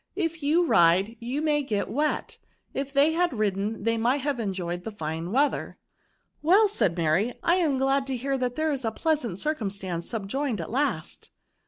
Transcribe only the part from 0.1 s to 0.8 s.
If you